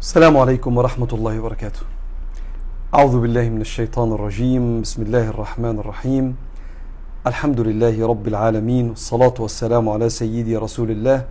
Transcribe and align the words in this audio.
السلام 0.00 0.36
عليكم 0.36 0.78
ورحمة 0.78 1.08
الله 1.12 1.40
وبركاته. 1.40 1.80
أعوذ 2.94 3.20
بالله 3.20 3.48
من 3.48 3.60
الشيطان 3.60 4.12
الرجيم، 4.12 4.80
بسم 4.80 5.02
الله 5.02 5.28
الرحمن 5.28 5.76
الرحيم. 5.78 6.36
الحمد 7.26 7.60
لله 7.60 8.06
رب 8.06 8.28
العالمين 8.28 8.96
والصلاة 8.96 9.34
والسلام 9.38 9.88
على 9.88 10.08
سيدي 10.08 10.56
رسول 10.56 10.90
الله 10.90 11.28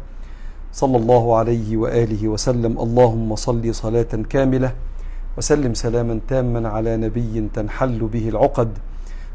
صلى 0.69 0.97
الله 0.97 1.23
عليه 1.37 1.77
وآله 1.77 2.21
وسلم، 2.27 2.77
اللهم 2.77 3.35
صل 3.35 3.75
صلاة 3.75 4.13
كاملة 4.29 4.71
وسلم 5.37 5.73
سلاما 5.73 6.19
تاما 6.29 6.69
على 6.69 6.97
نبي 6.97 7.49
تنحل 7.53 7.99
به 8.05 8.29
العقد 8.29 8.77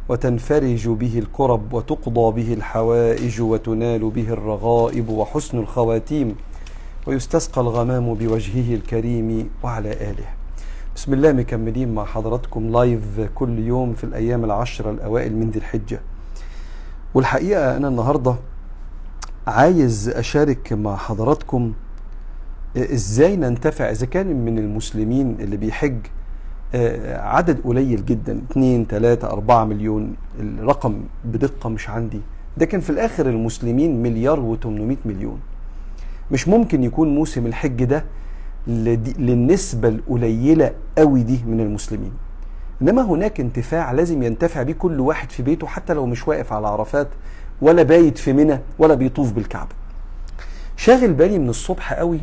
وتنفرج 0.09 0.89
به 0.89 1.19
الكرب 1.19 1.75
وتقضى 1.75 2.27
به 2.39 2.55
الحوائج 2.55 3.41
وتنال 3.43 4.03
به 4.11 4.29
الرغائب 4.30 5.09
وحسن 5.09 5.59
الخواتيم. 5.59 6.54
ويستسقى 7.07 7.61
الغمام 7.61 8.14
بوجهه 8.14 8.75
الكريم 8.75 9.50
وعلى 9.62 9.93
آله. 9.93 10.27
بسم 10.97 11.12
الله 11.12 11.33
مكملين 11.33 11.95
مع 11.95 12.05
حضراتكم 12.05 12.73
لايف 12.73 13.20
كل 13.34 13.59
يوم 13.59 13.95
في 13.95 14.05
الأيام 14.05 14.45
العشرة 14.45 14.91
الأوائل 14.91 15.37
من 15.37 15.51
ذي 15.51 15.59
الحجة. 15.59 16.01
والحقيقة 17.14 17.77
أنا 17.77 17.88
النهاردة 17.88 18.34
عايز 19.47 20.09
أشارك 20.09 20.73
مع 20.73 20.97
حضراتكم 20.97 21.73
إزاي 22.77 23.36
ننتفع 23.36 23.91
إذا 23.91 24.06
كان 24.06 24.45
من 24.45 24.59
المسلمين 24.59 25.36
اللي 25.41 25.56
بيحج 25.56 25.98
عدد 27.06 27.61
قليل 27.64 28.05
جدا 28.05 28.41
2 28.50 28.86
3 28.86 29.30
4 29.30 29.64
مليون 29.64 30.14
الرقم 30.41 31.00
بدقة 31.25 31.69
مش 31.69 31.91
عندي. 31.91 32.20
لكن 32.56 32.80
في 32.80 32.91
الآخر 32.91 33.28
المسلمين 33.28 34.02
مليار 34.02 34.56
و800 34.56 35.06
مليون. 35.06 35.41
مش 36.30 36.48
ممكن 36.48 36.84
يكون 36.84 37.14
موسم 37.14 37.46
الحج 37.46 37.84
ده 37.84 38.05
للنسبة 39.19 39.88
القليلة 39.88 40.70
قوي 40.98 41.23
دي 41.23 41.41
من 41.47 41.60
المسلمين. 41.60 42.12
إنما 42.83 43.03
هناك 43.03 43.41
انتفاع 43.41 43.92
لازم 43.92 44.22
ينتفع 44.22 44.62
بيه 44.62 44.72
كل 44.72 45.00
واحد 45.00 45.30
في 45.30 45.42
بيته 45.42 45.67
حتى 45.67 45.95
لو 45.95 46.06
مش 46.06 46.28
واقف 46.28 46.52
على 46.52 46.69
عرفات 46.69 47.08
ولا 47.62 47.83
بايت 47.83 48.19
في 48.19 48.33
منى 48.33 48.61
ولا 48.78 48.95
بيطوف 48.95 49.33
بالكعبة. 49.33 49.70
شاغل 50.77 51.12
بالي 51.12 51.39
من 51.39 51.48
الصبح 51.48 51.92
قوي. 51.92 52.20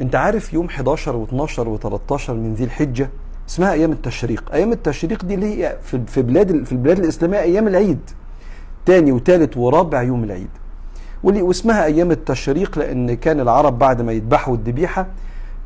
أنت 0.00 0.14
عارف 0.14 0.52
يوم 0.54 0.66
11 0.66 1.26
و12 1.26 1.50
و13 1.50 2.30
من 2.30 2.54
ذي 2.54 2.64
الحجة 2.64 3.10
اسمها 3.48 3.72
أيام 3.72 3.92
التشريق. 3.92 4.52
أيام 4.52 4.72
التشريق 4.72 5.24
دي 5.24 5.34
اللي 5.34 5.46
هي 5.46 5.76
في 6.06 6.22
بلاد 6.22 6.64
في 6.64 6.72
البلاد 6.72 6.98
الإسلامية 6.98 7.38
أيام 7.38 7.68
العيد. 7.68 8.00
تاني 8.86 9.12
وتالت 9.12 9.56
ورابع 9.56 10.02
يوم 10.02 10.24
العيد. 10.24 10.48
واللي 11.22 11.42
واسمها 11.42 11.84
أيام 11.84 12.10
التشريق 12.10 12.78
لأن 12.78 13.14
كان 13.14 13.40
العرب 13.40 13.78
بعد 13.78 14.02
ما 14.02 14.12
يذبحوا 14.12 14.54
الذبيحة 14.54 15.06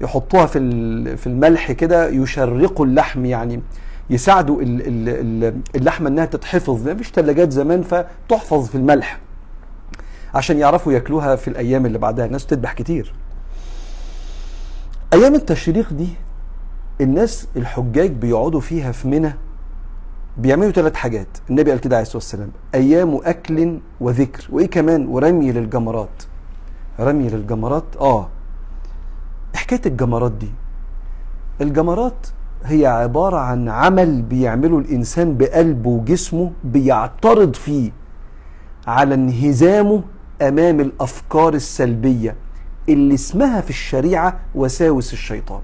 يحطوها 0.01 0.47
في 0.47 1.17
في 1.17 1.27
الملح 1.27 1.73
كده 1.73 2.09
يشرقوا 2.09 2.87
اللحم 2.87 3.25
يعني 3.25 3.63
يساعدوا 4.11 4.63
اللحمة 5.75 6.09
إنها 6.09 6.25
تتحفظ. 6.25 6.89
مفيش 6.89 7.11
ثلاجات 7.11 7.53
زمان 7.53 7.83
فتحفظ 7.83 8.67
في 8.69 8.75
الملح 8.75 9.19
عشان 10.35 10.59
يعرفوا 10.59 10.93
ياكلوها 10.93 11.37
في 11.37 11.49
الأيام 11.49 11.87
اللي 11.87 11.99
بعدها. 11.99 12.27
الناس 12.27 12.47
تذبح 12.47 12.73
كتير. 12.73 13.15
أيام 15.15 15.35
التشريق 15.35 15.93
دي 15.93 16.09
الناس 17.01 17.49
الحجاج 17.57 18.11
بيقعدوا 18.11 18.61
فيها 18.61 18.93
في 18.93 19.09
منى 19.09 19.35
بيعملوا 20.39 20.71
ثلاث 20.73 20.95
حاجات. 20.95 21.29
النبي 21.51 21.71
قال 21.71 21.81
كده 21.81 21.97
عليه 21.97 22.03
الصلاة 22.03 22.17
والسلام 22.17 22.51
أيام 22.75 23.21
أكل 23.25 23.79
وذكر. 24.01 24.47
وإيه 24.51 24.67
كمان؟ 24.67 25.07
ورمي 25.07 25.53
للجمرات. 25.53 26.23
رمي 27.01 27.29
للجمرات؟ 27.29 27.85
آه. 28.01 28.29
حكاية 29.55 29.81
الجمرات 29.87 30.33
دي 30.33 30.51
الجمرات 31.61 32.27
هي 32.65 32.87
عبارة 32.87 33.37
عن 33.37 33.69
عمل 33.69 34.23
بيعمله 34.23 34.79
الإنسان 34.79 35.37
بقلبه 35.37 35.91
وجسمه 35.91 36.53
بيعترض 36.65 37.55
فيه 37.55 37.91
على 38.87 39.15
انهزامه 39.15 40.03
أمام 40.43 40.81
الأفكار 40.81 41.55
السلبية 41.55 42.37
اللي 42.89 43.15
اسمها 43.15 43.61
في 43.61 43.71
الشريعة 43.71 44.41
وساوس 44.55 45.13
الشيطان. 45.13 45.61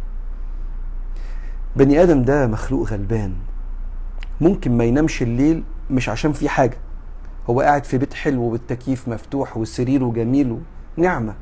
بني 1.77 2.03
آدم 2.03 2.23
ده 2.23 2.47
مخلوق 2.47 2.89
غلبان. 2.89 3.33
ممكن 4.43 4.77
ما 4.77 4.85
ينامش 4.85 5.23
الليل 5.23 5.65
مش 5.91 6.09
عشان 6.09 6.33
في 6.33 6.49
حاجة. 6.49 6.77
هو 7.51 7.61
قاعد 7.61 7.85
في 7.85 7.99
بيت 7.99 8.15
حلو 8.15 8.51
بالتكييف 8.51 9.09
مفتوح 9.09 9.57
وسريره 9.57 10.13
جميل 10.17 10.59
نعمة. 10.97 11.35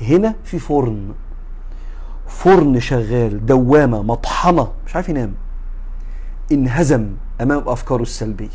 هنا 0.00 0.34
في 0.44 0.58
فرن. 0.58 1.14
فرن 2.26 2.80
شغال 2.80 3.46
دوامة 3.46 4.02
مطحنة 4.02 4.72
مش 4.86 4.96
عارف 4.96 5.08
ينام. 5.08 5.34
انهزم 6.52 7.10
أمام 7.40 7.68
أفكاره 7.68 8.02
السلبية. 8.02 8.48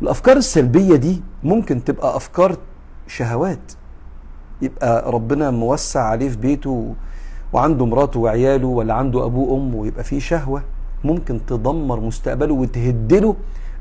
والأفكار 0.00 0.36
السلبية 0.36 0.96
دي 0.96 1.22
ممكن 1.42 1.84
تبقى 1.84 2.16
أفكار 2.16 2.56
شهوات. 3.06 3.72
يبقى 4.62 5.12
ربنا 5.12 5.50
موسع 5.50 6.02
عليه 6.02 6.28
في 6.28 6.36
بيته 6.36 6.94
وعنده 7.52 7.86
مراته 7.86 8.20
وعياله 8.20 8.66
ولا 8.66 8.94
عنده 8.94 9.24
أبوه 9.24 9.52
وأمه 9.52 9.76
ويبقى 9.76 10.04
فيه 10.04 10.20
شهوة. 10.20 10.62
ممكن 11.04 11.40
تدمر 11.46 12.00
مستقبله 12.00 12.54
وتهدله 12.54 13.36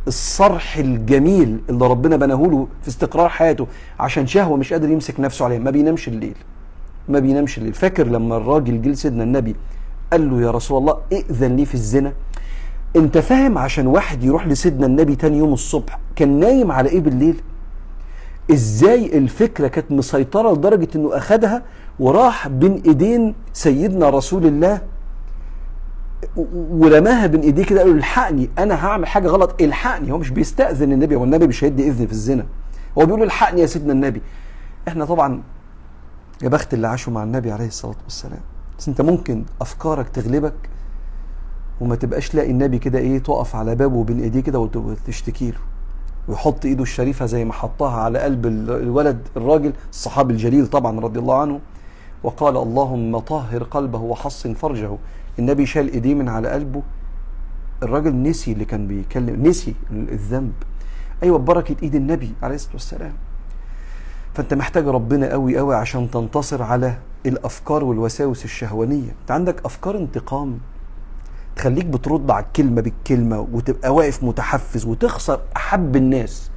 الصرح 0.07 0.78
الجميل 0.78 1.59
اللي 1.69 1.88
ربنا 1.88 2.16
بناه 2.16 2.35
له 2.44 2.68
في 2.81 2.88
استقرار 2.88 3.30
حياته 3.30 3.68
عشان 4.00 4.28
شهوة 4.28 4.57
مش 4.57 4.74
قادر 4.74 4.90
يمسك 4.90 5.19
نفسه 5.19 5.46
عليها. 5.46 5.59
ما 5.59 5.72
بينامش 5.72 6.07
الليل. 6.07 6.35
ما 7.09 7.19
بينامش 7.19 7.57
الليل. 7.57 7.74
فاكر 7.74 8.07
لما 8.07 8.38
الراجل 8.38 8.81
جه 8.81 8.94
سيدنا 8.94 9.24
النبي 9.24 9.56
قال 10.12 10.30
له 10.30 10.41
يا 10.41 10.52
رسول 10.52 10.78
الله 10.78 10.97
ائذن 11.13 11.56
لي 11.56 11.66
في 11.66 11.74
الزنا؟ 11.75 12.13
انت 12.96 13.18
فاهم 13.18 13.57
عشان 13.57 13.88
واحد 13.88 14.24
يروح 14.24 14.47
لسيدنا 14.47 14.86
النبي 14.86 15.16
تاني 15.16 15.38
يوم 15.38 15.53
الصبح 15.53 16.00
كان 16.16 16.40
نايم 16.40 16.72
على 16.72 16.90
إيه 16.90 17.00
بالليل؟ 17.00 17.41
إزاي 18.51 19.18
الفكرة 19.18 19.68
كانت 19.68 19.91
مسيطرة 19.91 20.51
لدرجة 20.53 20.88
انه 20.96 21.18
اخدها 21.18 21.63
وراح 22.00 22.47
بين 22.47 22.81
ايدين 22.86 23.36
سيدنا 23.53 24.09
رسول 24.09 24.46
الله 24.46 24.81
ورماها 26.72 27.28
بين 27.28 27.42
ايديه 27.42 27.66
كده 27.66 27.80
قال 27.82 27.90
له 27.90 27.96
الحقني 27.96 28.50
أنا 28.58 28.86
هعمل 28.86 29.08
حاجة 29.08 29.28
غلط 29.28 29.62
الحقني. 29.62 30.12
هو 30.12 30.18
مش 30.18 30.30
بيستأذن 30.30 30.92
النبي 30.92 31.16
هو 31.16 31.24
النبي 31.24 31.48
مش 31.48 31.64
هيدي 31.64 31.88
إذن 31.88 32.06
في 32.06 32.12
الزنا. 32.12 32.46
هو 32.98 33.06
بيقول 33.06 33.24
الحقني 33.24 33.62
يا 33.62 33.66
سيدنا 33.66 33.94
النبي. 33.94 34.22
إحنا 34.88 35.06
طبعا 35.06 35.42
يا 36.44 36.50
بخت 36.50 36.74
اللي 36.74 36.88
عاشوا 36.88 37.14
مع 37.14 37.24
النبي 37.24 37.52
عليه 37.52 37.68
الصلاة 37.68 37.96
والسلام 38.04 38.40
بس 38.80 38.88
انت 38.88 39.02
ممكن 39.02 39.44
أفكارك 39.62 40.10
تغلبك 40.10 40.54
وما 41.82 41.96
تبقاش 41.96 42.36
لاقي 42.36 42.52
النبي 42.52 42.80
كده 42.80 43.00
إيه 43.00 43.20
تقف 43.20 43.56
على 43.56 43.76
بابه 43.76 44.04
بين 44.04 44.20
ايديه 44.20 44.40
كده 44.40 44.60
وتشتكي 44.60 45.52
له. 45.52 45.58
ويحط 46.28 46.66
ايده 46.66 46.84
الشريفة 46.84 47.26
زي 47.26 47.46
ما 47.46 47.54
حطها 47.54 48.02
على 48.02 48.20
قلب 48.20 48.46
الولد 48.70 49.28
الراجل 49.38 49.74
الصحابي 49.92 50.34
الجليل 50.34 50.68
طبعا 50.68 51.00
رضي 51.00 51.20
الله 51.20 51.42
عنه. 51.42 51.60
وقال 52.24 52.58
اللهم 52.58 53.20
طهر 53.20 53.64
قلبه 53.64 54.00
وحصن 54.00 54.54
فرجه. 54.54 54.98
النبي 55.40 55.66
شال 55.66 55.92
إيديه 55.92 56.14
من 56.14 56.30
على 56.30 56.50
قلبه. 56.50 56.82
الراجل 57.84 58.16
نسي 58.24 58.52
اللي 58.52 58.66
كان 58.66 58.88
بيتكلم 58.88 59.48
نسي 59.48 59.76
الذنب. 59.92 60.54
أيوه 61.24 61.38
ببركة 61.38 61.76
إيد 61.84 61.96
النبي 61.96 62.34
عليه 62.44 62.56
الصلاة 62.56 62.74
والسلام. 62.74 63.14
فأنت 64.34 64.54
محتاج 64.54 64.88
ربنا 64.88 65.32
قوي 65.32 65.58
قوي 65.58 65.76
عشان 65.76 66.12
تنتصر 66.12 66.64
على 66.64 66.98
الأفكار 67.26 67.84
والوساوس 67.84 68.46
الشهوانية. 68.46 69.12
أنت 69.22 69.32
عندك 69.32 69.66
أفكار 69.66 69.98
انتقام. 69.98 70.60
تخليك 71.56 71.86
بترد 71.86 72.32
على 72.32 72.46
الكلمة 72.46 72.82
بالكلمة 72.82 73.48
وتبقى 73.52 73.94
واقف 73.96 74.24
متحفز 74.24 74.86
وتخسر 74.86 75.42
أحب 75.58 75.96
الناس. 75.96 76.52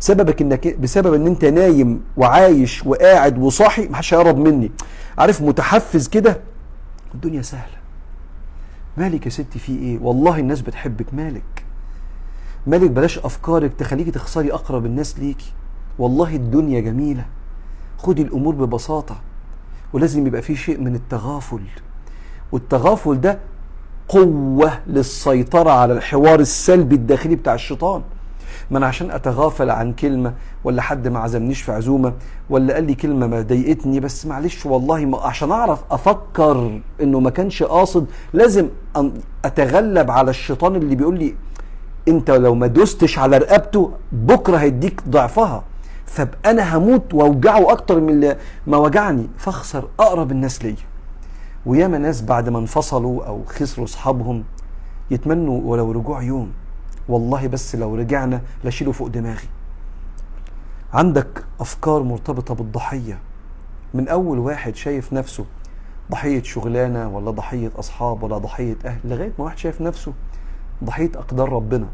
سببك 0.00 0.42
إنك 0.42 0.76
بسبب 0.76 1.14
إن 1.14 1.26
أنت 1.26 1.44
نايم 1.44 2.00
وعايش 2.16 2.86
وقاعد 2.86 3.38
وصاحي 3.38 3.88
محدش 3.88 4.14
هيقرب 4.14 4.38
مني. 4.38 4.70
عارف 5.18 5.42
متحفز 5.42 6.08
كده 6.08 6.40
الدنيا 7.14 7.42
سهلة. 7.42 7.77
مالك 8.98 9.26
يا 9.26 9.30
ستي 9.30 9.58
في 9.58 9.72
إيه؟ 9.72 9.98
والله 10.02 10.38
الناس 10.38 10.60
بتحبك. 10.60 11.14
مالك. 11.14 11.64
مالك 12.66 12.90
بلاش 12.90 13.18
أفكارك 13.18 13.72
تخليكي 13.78 14.10
تخسري 14.10 14.52
أقرب 14.52 14.86
الناس 14.86 15.18
ليكي. 15.18 15.52
والله 15.98 16.36
الدنيا 16.36 16.80
جميلة. 16.80 17.26
خدي 17.98 18.22
الأمور 18.22 18.54
ببساطة. 18.54 19.20
ولازم 19.92 20.26
يبقى 20.26 20.42
في 20.42 20.56
شيء 20.56 20.80
من 20.80 20.94
التغافل. 20.94 21.60
والتغافل 22.52 23.20
ده 23.20 23.38
قوة 24.08 24.80
للسيطرة 24.86 25.70
على 25.70 25.92
الحوار 25.92 26.40
السلبي 26.40 26.94
الداخلي 26.94 27.36
بتاع 27.36 27.54
الشيطان. 27.54 28.02
ما 28.70 28.78
أنا 28.78 28.86
عشان 28.86 29.10
أتغافل 29.10 29.70
عن 29.70 29.92
كلمة 29.92 30.34
ولا 30.64 30.82
حد 30.82 31.08
ما 31.08 31.18
عزمنيش 31.18 31.62
في 31.62 31.72
عزومة 31.72 32.12
ولا 32.50 32.74
قال 32.74 32.84
لي 32.84 32.94
كلمة 32.94 33.26
ما 33.26 33.40
ضايقتني 33.40 34.00
بس 34.00 34.26
معلش 34.26 34.66
والله 34.66 35.04
ما 35.04 35.18
عشان 35.18 35.52
أعرف 35.52 35.80
أفكر 35.90 36.80
إنه 37.02 37.20
ما 37.20 37.30
كانش 37.30 37.62
قاصد 37.62 38.06
لازم 38.32 38.68
أتغلب 39.44 40.10
على 40.10 40.30
الشيطان 40.30 40.76
اللي 40.76 40.94
بيقول 40.94 41.18
لي 41.18 41.34
أنت 42.08 42.30
لو 42.30 42.54
ما 42.54 42.66
دوستش 42.66 43.18
على 43.18 43.38
رقبته 43.38 43.92
بكرة 44.12 44.56
هيديك 44.56 45.02
ضعفها. 45.08 45.64
فابقى 46.06 46.50
أنا 46.50 46.76
هموت 46.76 47.14
وأوجعه 47.14 47.72
أكتر 47.72 48.00
من 48.00 48.08
اللي 48.10 48.36
ما 48.66 48.76
وجعني. 48.76 49.28
فاخسر 49.36 49.88
أقرب 50.00 50.30
الناس 50.32 50.64
ليا. 50.64 50.76
وياما 51.66 51.98
ناس 51.98 52.22
بعد 52.22 52.48
ما 52.48 52.58
انفصلوا 52.58 53.24
أو 53.26 53.42
خسروا 53.46 53.86
أصحابهم 53.86 54.44
يتمنوا 55.10 55.60
ولو 55.64 55.92
رجوع 55.92 56.22
يوم. 56.22 56.50
والله 57.08 57.46
بس 57.46 57.76
لو 57.76 57.94
رجعنا 57.94 58.42
لاشيله 58.64 58.92
فوق 58.92 59.08
دماغي. 59.08 59.48
عندك 60.92 61.44
أفكار 61.60 62.02
مرتبطة 62.02 62.54
بالضحية. 62.54 63.18
من 63.94 64.08
أول 64.08 64.38
واحد 64.38 64.76
شايف 64.76 65.12
نفسه 65.12 65.44
ضحية 66.10 66.42
شغلانة 66.42 67.08
ولا 67.08 67.30
ضحية 67.30 67.70
أصحاب 67.78 68.22
ولا 68.22 68.38
ضحية 68.38 68.76
أهل 68.84 69.00
لغاية 69.04 69.32
ما 69.38 69.44
واحد 69.44 69.58
شايف 69.58 69.80
نفسه 69.80 70.12
ضحية 70.84 71.10
أقدار 71.14 71.52
ربنا. 71.52 71.86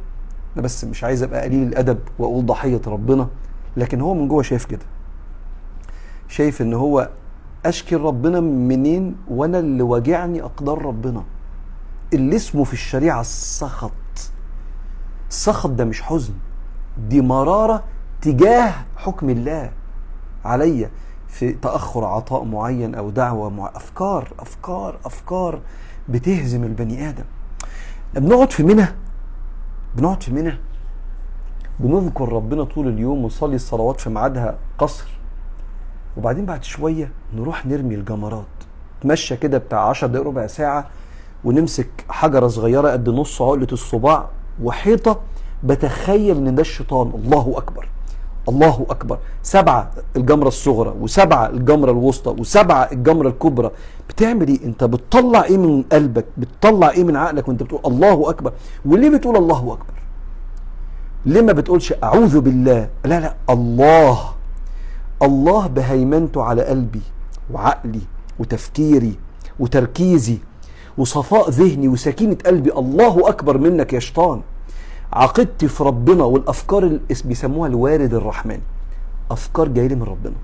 أنا 0.55 0.63
بس 0.63 0.85
مش 0.85 1.05
عايز 1.05 1.23
أبقى 1.23 1.43
قليل 1.43 1.69
الأدب 1.69 1.99
وأقول 2.19 2.47
ضحية 2.47 2.81
ربنا 2.87 3.29
لكن 3.77 4.01
هو 4.01 4.15
من 4.15 4.29
جوه 4.29 4.43
شايف 4.43 4.65
كده. 4.65 4.85
شايف 6.29 6.63
إن 6.63 6.75
هو 6.75 7.11
أشكي 7.67 7.97
ربنا 7.97 8.41
منين 8.41 9.17
وأنا 9.29 9.59
اللي 9.59 9.83
واجعني 9.83 10.43
أقدار 10.43 10.83
ربنا. 10.83 11.25
اللي 12.13 12.37
اسمه 12.37 12.65
في 12.65 12.73
الشريعة 12.73 13.21
السخط 13.21 13.93
السخط 15.31 15.71
ده 15.71 15.85
مش 15.85 16.03
حزن 16.03 16.35
دي 17.09 17.21
مرارة 17.21 17.83
تجاه 18.23 18.73
حكم 18.97 19.31
الله 19.31 19.71
عليا 20.45 20.91
في 21.29 21.53
تأخر 21.53 22.05
عطاء 22.05 22.45
معين 22.45 22.95
أو 22.95 23.11
دعوة 23.11 23.51
مع 23.51 23.71
أفكار 23.75 24.29
أفكار 24.39 24.97
أفكار 25.05 25.61
بتهزم 26.09 26.65
البني 26.65 27.09
آدم. 27.09 27.25
بنقعد 28.15 28.51
في 28.53 28.63
منى 28.63 28.87
بنقعد 29.97 30.23
في 30.23 30.33
منى 30.33 30.59
بنذكر 31.81 32.33
ربنا 32.33 32.65
طول 32.65 32.89
اليوم 32.89 33.25
ونصلي 33.25 33.55
الصلوات 33.57 34.01
في 34.01 34.11
ميعادها 34.11 34.59
قصر 34.79 35.05
وبعدين 36.17 36.45
بعد 36.47 36.65
شوية 36.65 37.11
نروح 37.35 37.67
نرمي 37.67 37.95
الجمرات 37.95 38.45
نتمشى 38.99 39.37
كده 39.37 39.59
بتاع 39.59 39.89
10 39.89 40.09
دقايق 40.09 40.27
ربع 40.27 40.47
ساعة 40.47 40.87
ونمسك 41.45 41.89
حجرة 42.09 42.47
صغيرة 42.49 42.89
قد 42.91 43.09
نص 43.09 43.43
عقلة 43.43 43.67
الصباع 43.73 44.29
وحيطة 44.63 45.21
بتخيل 45.65 46.37
إن 46.37 46.55
ده 46.55 46.61
الشيطان. 46.61 47.13
الله 47.25 47.55
أكبر. 47.57 47.89
الله 48.49 48.87
أكبر. 48.91 49.19
سبعه 49.43 49.91
الجمرة 50.17 50.49
الصغرى 50.49 50.95
وسبعه 51.01 51.47
الجمرة 51.47 51.91
الوسطى 51.91 52.31
وسبعه 52.31 52.89
الجمرة 52.93 53.29
الكبرى. 53.29 53.71
بتعمل 54.09 54.49
إيه؟ 54.49 54.65
أنت 54.65 54.85
بتطلع 54.85 55.45
إيه 55.45 55.57
من 55.57 55.83
قلبك؟ 55.83 56.25
بتطلع 56.37 56.91
إيه 56.91 57.05
من 57.05 57.17
عقلك 57.17 57.49
وأنت 57.49 57.63
بتقول 57.63 57.81
الله 57.87 58.31
أكبر؟ 58.31 58.53
وليه 58.85 59.11
بتقول 59.11 59.37
الله 59.37 59.73
أكبر؟ 59.73 59.95
ليه 61.27 61.41
ما 61.43 61.53
بتقولش 61.53 61.95
أعوذ 62.03 62.41
بالله. 62.41 62.89
لا 63.05 63.21
لا 63.21 63.35
الله. 63.51 64.19
الله 65.23 65.67
بهيمنته 65.67 66.43
على 66.43 66.63
قلبي 66.63 67.03
وعقلي 67.53 68.01
وتفكيري 68.39 69.19
وتركيزي. 69.61 70.39
وصفاء 70.99 71.51
ذهني 71.51 71.89
وسكينة 71.89 72.37
قلبي 72.47 72.73
الله 72.73 73.29
أكبر 73.29 73.59
منك 73.59 73.93
يا 73.93 73.99
شيطان. 73.99 74.41
عقيدتي 75.13 75.69
في 75.69 75.85
ربنا 75.85 76.25
والأفكار 76.25 76.83
اللي 76.83 77.01
بيسموها 77.25 77.69
الوارد 77.69 78.15
الرحمن. 78.15 78.61
أفكار 79.31 79.69
جاية 79.69 79.87
لي 79.87 79.95
من 79.95 80.03
ربنا. 80.03 80.35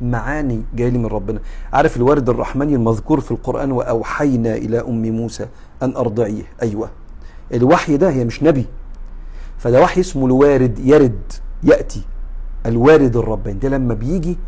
معاني 0.00 0.62
جاية 0.74 0.88
لي 0.88 0.98
من 0.98 1.06
ربنا. 1.06 1.40
عارف 1.72 1.96
الوارد 1.96 2.28
الرحمني 2.28 2.74
المذكور 2.74 3.20
في 3.20 3.30
القرآن؟ 3.30 3.72
وأوحينا 3.72 4.54
إلى 4.54 4.80
أم 4.80 5.02
موسى 5.02 5.46
أن 5.82 5.96
أرضعيه. 5.96 6.42
أيوة. 6.62 6.90
الوحي 7.54 7.96
ده 7.96 8.10
هي 8.10 8.24
مش 8.24 8.42
نبي. 8.42 8.66
فده 9.58 9.82
وحي 9.82 10.00
اسمه 10.00 10.26
الوارد. 10.26 10.78
يرد. 10.78 11.32
يأتي. 11.62 12.02
الوارد 12.66 13.16
الرباني. 13.16 13.58
ده 13.58 13.68
لما 13.68 13.94
بيجي 13.94 14.38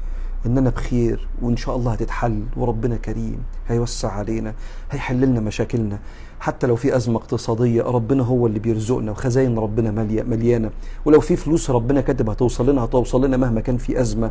ان 0.46 0.58
أنا 0.58 0.70
بخير 0.70 1.28
وإن 1.42 1.56
شاء 1.56 1.76
الله 1.76 1.92
هتتحل 1.92 2.42
وربنا 2.56 2.96
كريم. 2.96 3.42
هيوسع 3.68 4.12
علينا 4.12 4.54
هيحل 4.90 5.20
لنا 5.20 5.40
مشاكلنا. 5.40 5.98
حتى 6.40 6.66
لو 6.66 6.76
في 6.76 6.96
أزمة 6.96 7.16
اقتصادية 7.16 7.82
ربنا 7.82 8.22
هو 8.22 8.46
اللي 8.46 8.58
بيرزقنا. 8.58 9.12
وخزاين 9.12 9.58
ربنا 9.58 9.90
مليانة. 10.24 10.70
ولو 11.04 11.20
في 11.20 11.36
فلوس 11.36 11.70
ربنا 11.70 12.00
كاتب 12.00 12.30
هتوصل 12.30 12.70
لنا 12.70 12.84
هتوصل 12.84 13.24
لنا 13.24 13.36
مهما 13.36 13.60
كان 13.60 13.76
في 13.76 14.00
أزمة. 14.00 14.30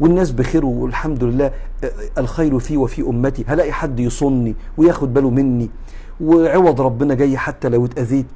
والناس 0.00 0.30
بخير 0.30 0.66
والحمد 0.66 1.24
لله 1.24 1.52
الخير 2.18 2.58
في 2.58 2.76
وفي 2.76 3.02
أمتي. 3.02 3.44
هلاقي 3.48 3.72
حد 3.72 4.00
يصني 4.00 4.54
وياخد 4.76 5.14
باله 5.14 5.30
مني. 5.30 5.70
وعوض 6.20 6.80
ربنا 6.80 7.14
جاي 7.14 7.38
حتى 7.38 7.68
لو 7.68 7.84
اتأذيت. 7.84 8.26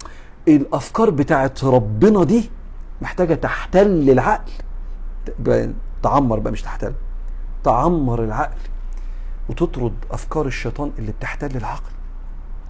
الأفكار 0.48 1.10
بتاعت 1.10 1.64
ربنا 1.64 2.24
دي 2.24 2.50
محتاجة 3.02 3.34
تحتل 3.34 4.10
العقل. 4.10 4.52
تعمر 6.02 6.38
بقى 6.38 6.52
مش 6.52 6.62
تحتل. 6.62 6.92
تعمر 7.66 8.24
العقل 8.24 8.60
وتطرد 9.48 9.92
أفكار 10.10 10.46
الشيطان 10.46 10.90
اللي 10.98 11.12
بتحتل 11.12 11.56
العقل. 11.56 11.92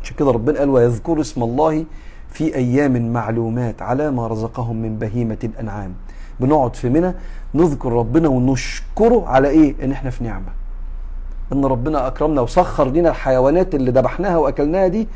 عشان 0.02 0.16
كده 0.16 0.31
ربنا 0.31 0.58
قال 0.58 0.69
ويذكر 0.69 1.20
اسم 1.20 1.43
الله 1.43 1.84
في 2.31 2.54
أيام 2.54 3.12
معلومات 3.12 3.82
على 3.82 4.10
ما 4.10 4.26
رزقهم 4.26 4.76
من 4.76 4.98
بهيمة 4.98 5.38
الأنعام. 5.44 5.94
بنقعد 6.40 6.76
في 6.76 6.88
منى 6.88 7.14
نذكر 7.54 7.93
ربنا 7.93 8.28
ونشكره 8.28 9.28
على 9.28 9.48
إيه؟ 9.48 9.75
إن 9.84 9.93
إحنا 9.93 10.10
في 10.10 10.25
نعمة. 10.25 10.52
إن 11.52 11.64
ربنا 11.64 12.06
أكرمنا 12.06 12.40
وسخر 12.40 12.88
لنا 12.88 13.08
الحيوانات 13.10 13.75
اللي 13.75 13.90
ذبحناها 13.90 14.37
وأكلناها 14.37 14.88
دي 14.88 15.08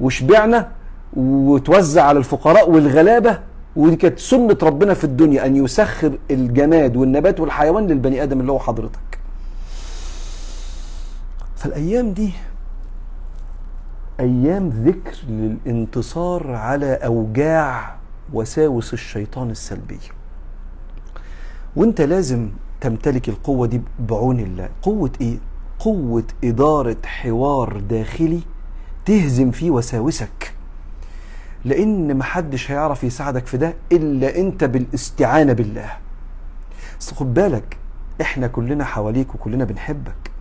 وشبعنا 0.00 0.68
وتوزع 1.16 2.02
على 2.02 2.18
الفقراء 2.18 2.70
والغلابة. 2.70 3.38
ودي 3.76 3.96
كانت 3.96 4.18
سنة 4.18 4.58
ربنا 4.62 4.94
في 4.94 5.04
الدنيا 5.04 5.46
أن 5.46 5.56
يسخر 5.56 6.18
الجماد 6.30 6.96
والنبات 6.96 7.40
والحيوان 7.40 7.86
للبني 7.86 8.22
آدم 8.22 8.40
اللي 8.40 8.52
هو 8.52 8.58
حضرتك. 8.58 9.21
فالأيام 11.62 12.12
دي 12.12 12.32
أيام 14.20 14.68
ذكر 14.68 15.16
للانتصار 15.28 16.50
على 16.54 16.94
أوجاع 16.94 17.96
وساوس 18.32 18.92
الشيطان 18.92 19.50
السلبية 19.50 20.08
وانت 21.76 22.00
لازم 22.00 22.50
تمتلك 22.80 23.28
القوة 23.28 23.66
دي 23.66 23.82
بعون 23.98 24.40
الله. 24.40 24.68
قوة 24.82 25.10
إيه؟ 25.20 25.38
قوة 25.78 26.24
إدارة 26.44 26.96
حوار 27.04 27.80
داخلي 27.80 28.40
تهزم 29.04 29.50
فيه 29.50 29.70
وساوسك. 29.70 30.54
لأن 31.64 32.16
محدش 32.16 32.70
هيعرف 32.70 33.04
يساعدك 33.04 33.46
في 33.46 33.56
ده 33.56 33.74
إلا 33.92 34.38
أنت 34.38 34.64
بالاستعانة 34.64 35.52
بالله. 35.52 35.90
خد 37.14 37.34
بالك 37.34 37.76
إحنا 38.20 38.46
كلنا 38.46 38.84
حواليك 38.84 39.34
وكلنا 39.34 39.64
بنحبك. 39.64 40.31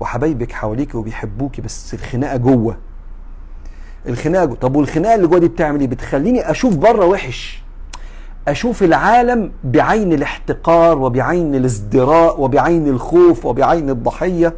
وحبايبك 0.00 0.52
حواليك 0.52 0.94
وبيحبوكي 0.94 1.62
بس 1.62 1.94
الخناقة 1.94 2.36
جوه. 2.36 2.76
الخناقة 4.08 4.44
جوه. 4.44 4.56
طب 4.56 4.76
والخناقة 4.76 5.14
اللي 5.14 5.26
جوه 5.26 5.38
دي 5.38 5.48
بتعمل 5.48 5.80
إيه؟ 5.80 5.88
بتخليني 5.88 6.50
أشوف 6.50 6.76
بره 6.76 7.04
وحش. 7.06 7.62
أشوف 8.48 8.82
العالم 8.82 9.52
بعين 9.64 10.12
الاحتقار 10.12 10.98
وبعين 10.98 11.54
الازدراء 11.54 12.40
وبعين 12.40 12.88
الخوف 12.88 13.46
وبعين 13.46 13.90
الضحية. 13.90 14.54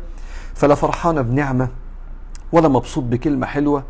فلا 0.54 0.74
فرحانه 0.74 1.20
بنعمة 1.22 1.68
ولا 2.52 2.68
مبسوط 2.68 3.04
بكلمة 3.04 3.46
حلوة. 3.46 3.84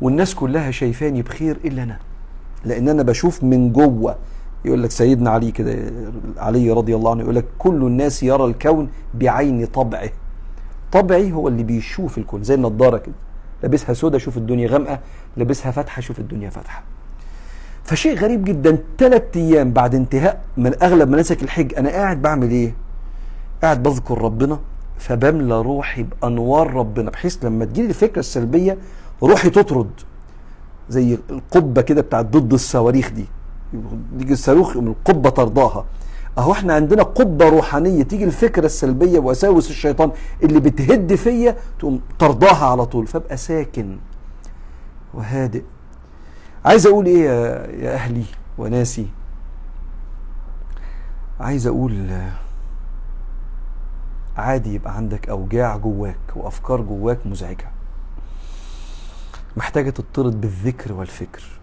والناس 0.00 0.34
كلها 0.34 0.70
شايفاني 0.70 1.22
بخير 1.22 1.58
إلا 1.64 1.82
أنا. 1.82 1.98
لأن 2.64 2.88
أنا 2.88 3.02
بشوف 3.02 3.44
من 3.44 3.72
جوه. 3.72 4.16
يقول 4.64 4.82
لك 4.82 4.90
سيدنا 4.90 5.30
علي 5.30 5.50
كده 5.50 5.92
علي 6.36 6.70
رضي 6.70 6.94
الله 6.96 7.10
عنه 7.10 7.22
يقول 7.22 7.34
لك 7.34 7.44
كل 7.58 7.74
الناس 7.74 8.22
يرى 8.22 8.44
الكون 8.44 8.88
بعين 9.14 9.66
طبعه. 9.66 10.10
طبعي 10.92 11.32
هو 11.32 11.48
اللي 11.48 11.62
بيشوف 11.62 12.18
الكون 12.18 12.42
زي 12.42 12.54
النضارة 12.54 12.98
كده. 12.98 13.14
لابسها 13.62 13.94
سودا 13.94 14.18
شوف 14.18 14.36
الدنيا 14.36 14.68
غامقة 14.68 14.98
لابسها 15.36 15.70
فاتحة 15.70 16.00
شوف 16.00 16.18
الدنيا 16.18 16.50
فاتحة. 16.50 16.82
فشيء 17.84 18.18
غريب 18.18 18.44
جدا 18.44 18.78
ثلاث 18.98 19.22
أيام 19.36 19.72
بعد 19.72 19.94
انتهاء 19.94 20.40
من 20.56 20.82
أغلب 20.82 21.08
مناسك 21.08 21.42
الحج 21.42 21.74
أنا 21.74 21.90
قاعد 21.90 22.22
بعمل 22.22 22.50
إيه؟ 22.50 22.74
قاعد 23.62 23.82
بذكر 23.82 24.22
ربنا 24.22 24.60
فبملى 24.98 25.62
روحي 25.62 26.02
بأنوار 26.02 26.74
ربنا 26.74 27.10
بحيث 27.10 27.44
لما 27.44 27.64
تجيلي 27.64 27.88
الفكرة 27.88 28.20
السلبية 28.20 28.78
روحي 29.22 29.50
تطرد. 29.50 29.90
زي 30.88 31.18
القبة 31.30 31.82
كده 31.82 32.00
بتاعت 32.02 32.26
ضد 32.26 32.52
الصواريخ 32.52 33.10
دي. 33.10 33.26
يجي 34.18 34.32
الصاروخ 34.32 34.76
من 34.76 34.88
القبة 34.88 35.30
طرداها. 35.30 35.84
أهو 36.38 36.52
إحنا 36.52 36.74
عندنا 36.74 37.02
قبه 37.02 37.48
روحانية 37.48 38.02
تيجي 38.02 38.24
الفكرة 38.24 38.66
السلبية 38.66 39.18
وساوس 39.18 39.70
الشيطان 39.70 40.10
اللي 40.42 40.60
بتهد 40.60 41.14
فيا 41.14 41.56
تقوم 41.78 42.00
طرداها 42.18 42.66
على 42.66 42.86
طول 42.86 43.06
فأبقى 43.06 43.36
ساكن 43.36 43.96
وهادئ. 45.14 45.62
عايز 46.64 46.86
أقول 46.86 47.06
إيه 47.06 47.24
يا, 47.84 47.94
أهلي 47.94 48.24
وناسي؟ 48.58 49.06
عايز 51.40 51.66
أقول 51.66 52.10
عادي 54.36 54.74
يبقى 54.74 54.96
عندك 54.96 55.28
أوجاع 55.28 55.76
جواك 55.76 56.16
وأفكار 56.36 56.80
جواك 56.80 57.18
مزعجة. 57.26 57.68
محتاجة 59.56 59.90
تطرد 59.90 60.40
بالذكر 60.40 60.92
والفكر. 60.92 61.57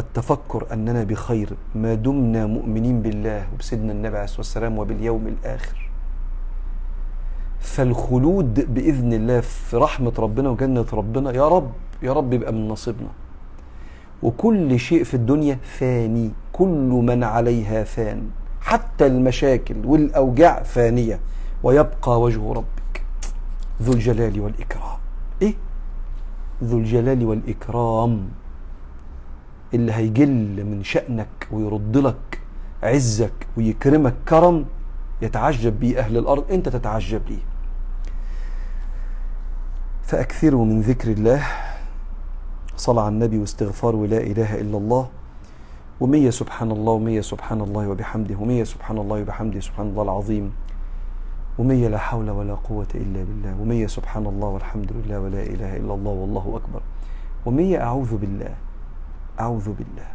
التفكر 0.00 0.66
أننا 0.72 1.04
بخير 1.04 1.48
ما 1.74 1.94
دمنا 1.94 2.46
مؤمنين 2.46 3.02
بالله 3.02 3.46
وبسيدنا 3.54 3.92
النبي 3.92 4.16
عليه 4.16 4.24
الصلاة 4.24 4.40
والسلام 4.40 4.78
وباليوم 4.78 5.26
الآخر. 5.26 5.90
فالخلود 7.60 8.74
بإذن 8.74 9.12
الله 9.12 9.40
في 9.40 9.76
رحمة 9.76 10.12
ربنا 10.18 10.48
وجنة 10.50 10.86
ربنا 10.92 11.32
يا 11.32 11.48
رب 11.48 11.70
يا 12.02 12.12
رب 12.12 12.32
يبقى 12.32 12.52
من 12.52 12.68
نصيبنا. 12.68 13.08
وكل 14.22 14.78
شيء 14.78 15.04
في 15.04 15.14
الدنيا 15.14 15.58
فاني 15.62 16.30
كل 16.52 16.90
من 17.08 17.24
عليها 17.24 17.84
فان. 17.84 18.30
حتى 18.60 19.06
المشاكل 19.06 19.86
والأوجاع 19.86 20.62
فانية 20.62 21.20
ويبقى 21.62 22.20
وجه 22.20 22.52
ربك. 22.52 23.02
ذو 23.82 23.92
الجلال 23.92 24.40
والإكرام. 24.40 24.98
إيه؟ 25.42 25.54
ذو 26.64 26.78
الجلال 26.78 27.24
والإكرام. 27.24 28.28
اللي 29.74 29.92
هيجل 29.92 30.64
من 30.64 30.82
شأنك 30.84 31.48
ويرد 31.52 31.96
لك 31.96 32.40
عزك 32.82 33.46
ويكرمك 33.56 34.14
كرم 34.28 34.64
يتعجب 35.22 35.80
به 35.80 35.98
أهل 35.98 36.16
الأرض 36.16 36.44
أنت 36.52 36.68
تتعجب 36.68 37.20
ليه 37.28 37.44
فأكثروا 40.02 40.64
من 40.64 40.80
ذكر 40.80 41.10
الله 41.10 41.42
صلاة 42.76 43.02
على 43.02 43.12
النبي 43.14 43.38
واستغفار 43.38 43.96
ولا 43.96 44.16
إله 44.16 44.60
إلا 44.60 44.76
الله. 44.76 45.08
ومية 46.00 46.30
سبحان 46.30 46.70
الله 46.70 46.92
ومية 46.92 47.20
سبحان 47.20 47.60
الله 47.60 47.88
وبحمده 47.88 48.36
ومية 48.36 48.64
سبحان 48.64 48.98
الله 48.98 49.20
وبحمده 49.20 49.60
سبحان 49.60 49.86
الله 49.86 50.02
العظيم. 50.02 50.52
ومية 51.58 51.88
لا 51.88 51.98
حول 51.98 52.30
ولا 52.30 52.54
قوة 52.54 52.86
إلا 52.94 53.24
بالله. 53.24 53.60
ومية 53.60 53.86
سبحان 53.86 54.26
الله 54.26 54.48
والحمد 54.48 54.92
لله 54.92 55.20
ولا 55.20 55.42
إله 55.42 55.76
إلا 55.76 55.94
الله 55.94 56.12
والله 56.12 56.60
أكبر. 56.64 56.80
ومية 57.46 57.78
أعوذ 57.82 58.16
بالله 58.16 58.54
أعوذ 59.40 59.64
بالله. 59.64 60.08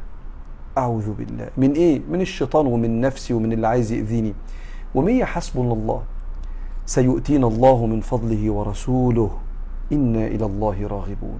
أعوذ 0.77 1.13
بالله. 1.13 1.49
من 1.57 1.71
إيه؟ 1.71 2.01
من 2.09 2.21
الشيطان 2.21 2.67
ومن 2.67 3.01
نفسي 3.01 3.33
ومن 3.33 3.53
اللي 3.53 3.67
عايز 3.67 3.91
يأذيني. 3.91 4.33
ومية 4.95 5.25
حسبنا 5.25 5.73
الله؟ 5.73 6.01
سيؤتينا 6.85 7.47
الله 7.47 7.85
من 7.85 8.01
فضله 8.01 8.51
ورسوله. 8.51 9.31
إنا 9.91 10.27
إلى 10.27 10.45
الله 10.45 10.87
راغبون. 10.87 11.39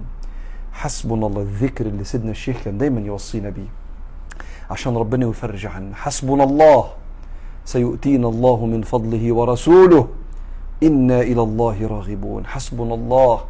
حسبنا 0.72 1.26
الله 1.26 1.42
الذكر 1.42 1.86
اللي 1.86 2.04
سيدنا 2.04 2.30
الشيخ 2.30 2.62
كان 2.64 2.78
دايما 2.78 3.00
يوصينا 3.00 3.50
بيه. 3.50 3.68
عشان 4.70 4.96
ربنا 4.96 5.26
يفرج 5.26 5.66
عنا 5.66 5.94
حسبنا 5.94 6.44
الله. 6.44 6.84
سيؤتينا 7.64 8.28
الله 8.28 8.66
من 8.66 8.82
فضله 8.82 9.32
ورسوله. 9.32 10.08
إنا 10.82 11.20
إلى 11.20 11.42
الله 11.42 11.86
راغبون. 11.86 12.46
حسبنا 12.46 12.94
الله. 12.94 13.40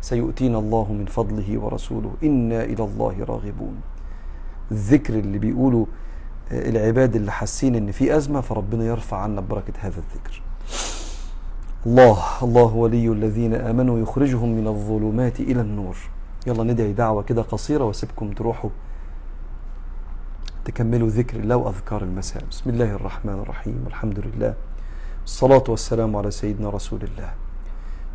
سيؤتينا 0.00 0.58
الله 0.58 0.92
من 0.92 1.06
فضله 1.06 1.58
ورسوله 1.58 2.12
إنا 2.22 2.64
إلى 2.64 2.84
الله 2.84 3.24
راغبون 3.24 3.80
الذكر 4.72 5.14
اللي 5.14 5.38
بيقولوا 5.38 5.86
العباد 6.52 7.16
اللي 7.16 7.32
حاسين 7.32 7.74
إن 7.74 7.92
في 7.92 8.16
أزمة 8.16 8.40
فربنا 8.40 8.84
يرفع 8.84 9.16
عنا 9.16 9.40
ببركه 9.40 9.72
هذا 9.78 9.98
الذكر. 9.98 10.42
الله 11.86 12.18
الله 12.42 12.74
ولي 12.74 13.08
الذين 13.08 13.54
آمنوا 13.54 13.98
يخرجهم 13.98 14.48
من 14.48 14.66
الظلمات 14.66 15.40
إلى 15.40 15.60
النور. 15.60 15.96
يلا 16.46 16.64
ندعي 16.64 16.92
دعوة 16.92 17.22
كده 17.22 17.42
قصيرة 17.42 17.84
وأسيبكم 17.84 18.30
تروحوا 18.32 18.70
تكملوا 20.64 21.08
ذكر 21.08 21.40
الله 21.40 21.56
وأذكار 21.56 22.02
المساء. 22.02 22.44
بسم 22.50 22.70
الله 22.70 22.94
الرحمن 22.94 23.34
الرحيم 23.34 23.82
والحمد 23.84 24.18
لله. 24.18 24.54
الصلاة 25.24 25.64
والسلام 25.68 26.16
على 26.16 26.30
سيدنا 26.30 26.70
رسول 26.70 27.02
الله. 27.02 27.47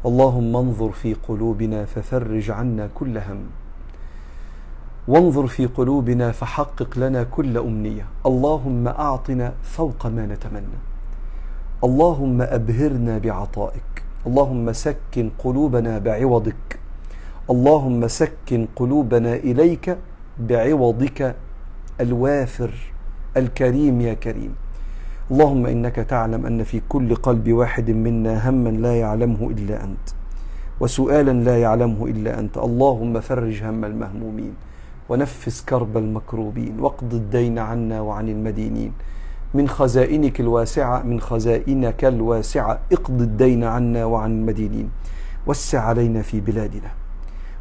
اللهم 0.06 0.56
انظر 0.56 0.92
في 0.92 1.14
قلوبنا 1.14 1.86
ففرج 1.86 2.52
عنا 2.52 2.90
كل 2.96 3.18
هم. 3.18 3.42
وانظر 5.08 5.48
في 5.48 5.66
قلوبنا 5.66 6.32
فحقق 6.32 6.98
لنا 6.98 7.24
كل 7.24 7.58
أمنية. 7.58 8.06
اللهم 8.26 8.88
أعطنا 8.88 9.54
فوق 9.64 10.08
ما 10.08 10.26
نتمنى. 10.26 10.80
اللهم 11.84 12.42
أبهرنا 12.42 13.18
بعطائك. 13.18 14.04
اللهم 14.28 14.74
سكن 14.74 15.30
قلوبنا 15.40 16.00
بعوضك. 16.00 16.80
اللهم 17.50 18.08
سكن 18.08 18.68
قلوبنا 18.76 19.36
إليك 19.36 19.98
بعوضك 20.40 21.36
الوافر 22.02 22.74
الكريم 23.38 24.02
يا 24.02 24.14
كريم. 24.14 24.56
اللهم 25.32 25.66
إنك 25.66 25.96
تعلم 25.96 26.46
أن 26.46 26.64
في 26.64 26.82
كل 26.90 27.16
قلب 27.16 27.54
واحد 27.54 27.92
منا 27.92 28.50
هما 28.50 28.70
لا 28.70 29.00
يعلمه 29.00 29.50
إلا 29.50 29.84
أنت 29.84 30.08
وسؤالا 30.80 31.32
لا 31.32 31.62
يعلمه 31.62 32.06
إلا 32.06 32.40
أنت. 32.40 32.58
اللهم 32.58 33.20
فرج 33.20 33.64
هم 33.64 33.86
المهمومين 33.86 34.54
ونفس 35.10 35.62
كرب 35.62 35.98
المكروبين 35.98 36.80
واقض 36.80 37.14
الدين 37.14 37.60
عنا 37.60 38.02
وعن 38.02 38.30
المدينين. 38.30 38.92
من 39.54 39.68
خزائنك 39.70 40.40
الواسعة 40.40 41.04
من 41.04 41.20
خزائنك 41.20 42.06
الواسعة 42.06 42.80
اقض 42.92 43.22
الدين 43.22 43.64
عنا 43.64 44.06
وعن 44.06 44.32
المدينين. 44.32 44.90
وسع 45.48 45.80
علينا 45.80 46.22
في 46.22 46.40
بلادنا 46.40 46.92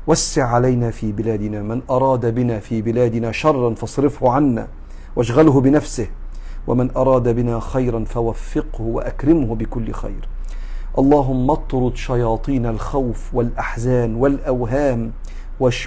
وسع 0.07 0.45
علينا 0.47 0.91
في 0.91 1.13
بلادنا. 1.13 1.63
من 1.63 1.83
أراد 1.91 2.35
بنا 2.35 2.59
في 2.59 2.83
بلادنا 2.83 3.33
شرا 3.33 3.75
فاصرفه 3.75 4.31
عنا 4.31 4.69
واشغله 5.17 5.61
بنفسه. 5.61 6.07
ومن 6.67 6.91
أراد 6.97 7.29
بنا 7.29 7.61
خيرا 7.61 8.05
فوفقه 8.05 8.83
وأكرمه 8.83 9.55
بكل 9.55 9.93
خير. 9.93 10.29
اللهم 10.99 11.51
اطرد 11.51 11.97
شياطين 11.97 12.67
الخوف 12.67 13.35
والأحزان 13.35 14.15
والأوهام 14.15 15.13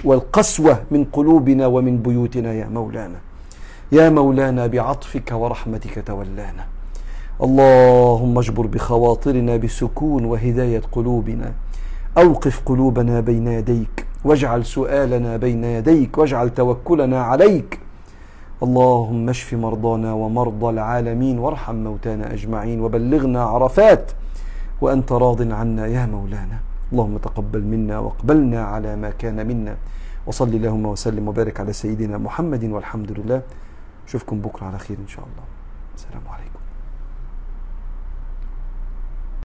والقسوة 0.04 0.82
من 0.90 1.04
قلوبنا 1.04 1.66
ومن 1.66 2.02
بيوتنا 2.02 2.52
يا 2.52 2.68
مولانا. 2.68 3.18
يا 3.92 4.10
مولانا 4.10 4.66
بعطفك 4.66 5.32
ورحمتك 5.32 6.02
تولانا. 6.06 6.66
اللهم 7.42 8.38
اجبر 8.38 8.66
بخواطرنا 8.66 9.56
بسكون 9.56 10.24
وهداية 10.24 10.82
قلوبنا. 10.92 11.52
أوقف 12.18 12.62
قلوبنا 12.66 13.20
بين 13.20 13.46
يديك 13.46 14.06
واجعل 14.24 14.64
سؤالنا 14.64 15.36
بين 15.36 15.64
يديك 15.64 16.18
واجعل 16.18 16.50
توكلنا 16.54 17.22
عليك. 17.22 17.85
اللهم 18.62 19.28
اشف 19.28 19.54
مرضانا 19.54 20.12
ومرضى 20.12 20.68
العالمين 20.70 21.38
وارحم 21.38 21.74
موتانا 21.74 22.32
أجمعين 22.32 22.80
وبلغنا 22.80 23.42
عرفات 23.42 24.12
وأنت 24.80 25.12
راض 25.12 25.52
عنا 25.52 25.86
يا 25.86 26.06
مولانا. 26.06 26.58
اللهم 26.92 27.16
تقبل 27.16 27.62
منا 27.62 27.98
واقبلنا 27.98 28.64
على 28.64 28.96
ما 28.96 29.10
كان 29.10 29.46
منا. 29.46 29.76
وصل 30.26 30.48
اللهم 30.48 30.86
وسلم 30.86 31.28
وبارك 31.28 31.60
على 31.60 31.72
سيدنا 31.72 32.18
محمد 32.18 32.64
والحمد 32.64 33.10
لله. 33.12 33.42
اشوفكم 34.08 34.40
بكرة 34.40 34.66
على 34.66 34.78
خير 34.78 34.96
إن 34.98 35.08
شاء 35.08 35.24
الله. 35.24 35.44
السلام 35.94 36.24
عليكم. 36.28 36.55